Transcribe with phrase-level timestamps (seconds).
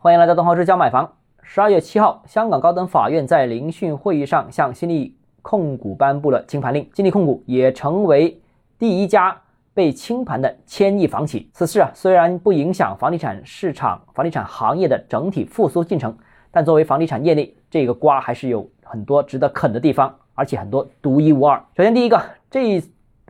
[0.00, 1.12] 欢迎来到东浩之家买房。
[1.42, 8.40] 十二月七号，香港高等法院在聆讯会议上向新力控股颁布了清盘令，新力控股也成为
[8.78, 9.36] 第一家
[9.74, 11.50] 被清盘的千亿房企。
[11.52, 16.16] 此事啊，虽然不影响房地产市场、房地产行业的整体复苏进程，
[16.52, 21.58] 但作为房地产业内，这个瓜还是有很多值得啃的地方，而且很多独一无二。
[21.76, 22.80] 首先，第一个，这。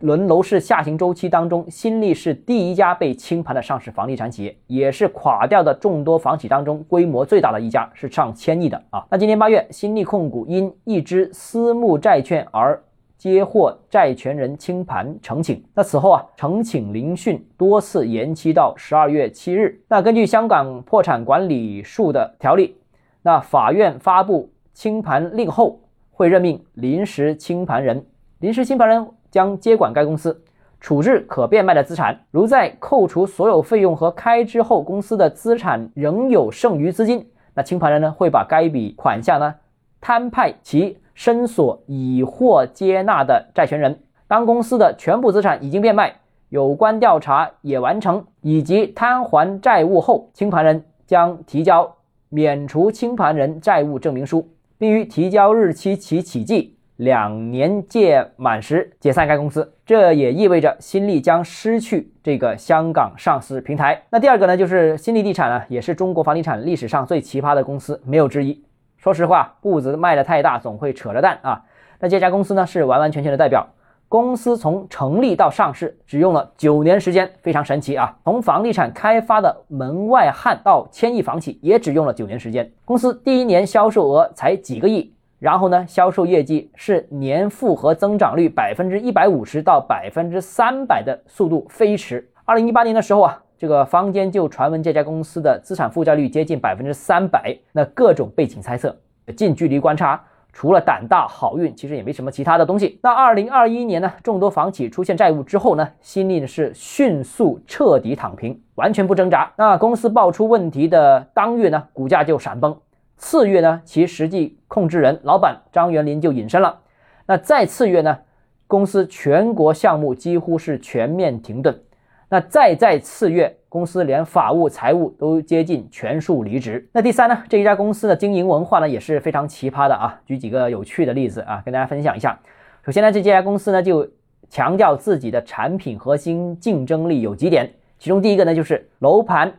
[0.00, 9.04] 轮楼市下行周期当中，新力是第一家被清盘的上市房地产企业，也是垮掉的众多房企当中规模最大的一家，是上千亿的啊。
[9.10, 12.80] 那今年八月，新力控股因一支私募债券而
[13.16, 15.60] 接获债权人清盘呈请。
[15.74, 19.80] 那此后啊，呈请聆讯多次延期到十二月七日。
[19.88, 22.76] 那根据香港破产管理术的条例，
[23.22, 25.80] 那法院发布清盘令后，
[26.12, 28.06] 会任命临时清盘人，
[28.38, 29.08] 临时清盘人。
[29.30, 30.42] 将接管该公司，
[30.80, 32.20] 处置可变卖的资产。
[32.30, 39.54] 如在扣除所有费用和开支后，公司的资产仍有剩余资金，那清盘人呢会把该笔款项呢
[40.00, 44.00] 摊派其申索已获接纳的债权人。
[44.28, 46.14] 当公司的全部资产已经变卖，
[46.50, 51.96] 有关调查也完成，以及摊还债务后，清盘人将提交
[52.28, 54.48] 免除清盘人债务证明书，
[54.78, 56.77] 并于提交日期起起计。
[56.98, 64.02] 两年届满时解散该公司，这也意味着新力将失去这个香港上市平台。
[64.10, 68.64] 那第二个呢，就是新力地产呢，也是中国房地产历史上最奇葩的公司，没有之一。
[68.96, 71.62] 说实话，步子迈得太大，总会扯着蛋啊。
[72.00, 73.64] 那这家公司呢，是完完全全的代表。
[74.08, 78.16] 公司从成立到上市只用了九年时间，非常神奇啊。
[78.24, 82.68] 从房地产开发的门外汉到千亿房企，也只用了九年时间。
[82.84, 85.14] 公司第一年销售额才几个亿。
[85.38, 92.28] 然后呢，销售业绩是年复合增长率百分之一百五十到百分之三百的速度飞驰。
[92.44, 98.96] 二零一八年的时候啊，这个坊间就传闻这家公司的资产负债率接近百分之三百，那各种背景猜测，
[99.36, 100.20] 近距离观察，
[100.52, 102.98] 除了胆大好运，其实也没什么其他的东西。
[103.00, 109.52] 那二零二一年呢，众多房企出现债务之后呢，新力呢是迅速彻底躺平，完全不挣扎。
[109.56, 112.76] 那公司爆出问题的当月呢，股价就闪崩。
[113.18, 116.80] 次月呢，其实际控制人老板张元林就隐身了。
[117.26, 118.20] 那再次月呢，
[118.66, 121.82] 公司全国项目几乎是全面停顿。
[122.30, 126.88] 那再再次月，公司连法务、财务都接近全数离职。
[126.92, 130.20] 那第三呢，这一家公司的经营文化呢也是非常奇葩的啊。
[130.24, 132.38] 举几个有趣的例子啊，跟大家分享一下。
[132.84, 134.08] 首先呢，这家公司呢就
[134.48, 137.68] 强调自己的产品核心竞争力有几点，
[137.98, 139.52] 其中第一个呢就是楼盘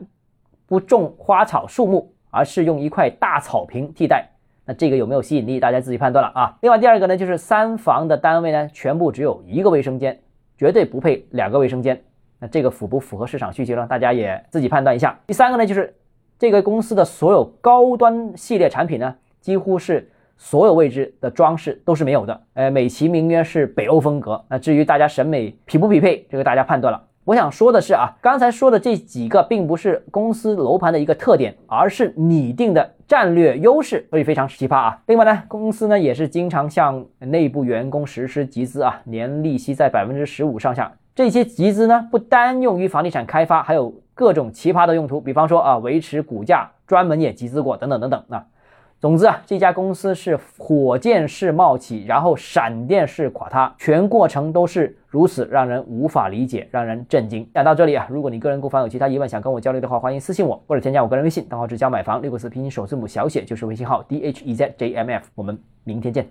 [0.66, 2.14] 不种花草树木。
[2.30, 4.30] 而是用一块大草坪替代，
[4.66, 5.60] 那这个有没有吸引力？
[5.60, 6.58] 大家自己判断了啊。
[6.62, 10.20] 另外第二个呢，就是三房的单位呢，全部只有一个卫生间，
[10.58, 12.02] 绝对不配两个卫生间。
[12.40, 13.86] 那这个符不符合市场需求呢？
[13.88, 15.20] 大家也自己判断一下。
[15.28, 15.94] 第三个呢，就是
[16.38, 22.42] 这个公司的所有高端系列产品呢，几乎是所有位置的装饰都是没有的。
[22.54, 24.42] 呃，美其名曰是北欧风格。
[24.48, 27.04] 那至于大家审美匹不匹配，这个大家判断了。
[27.30, 35.00] 我想说的是啊，刚才说的这几个并不是公司楼盘的一个特点，而是拟定的战略优势，所以非常奇葩啊。
[35.06, 40.92] 另外呢，公司呢也是经常向内部员工实施集资啊，年利息在百分之十五上下。
[41.14, 48.44] 这些集资呢不单用于房地产开发，还有各种奇葩的用途，比方说啊维持股价，专门也集资过等等等等啊。
[49.02, 57.50] 总之啊，这家公司是火箭式冒起，然后闪电式垮塌，全过程都是如此，让人无法理解，让人震惊。
[57.54, 65.30] 讲到这里啊，如果你个人购房有其他疑问，想跟我交流的话，欢迎私信我或者添加我个人微信，账号是教买房六个字拼音首字母小写就是微信号 d h e z j m f。
[65.34, 66.30] 我们明天见。